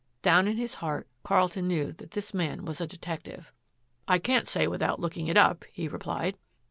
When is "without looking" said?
4.67-5.27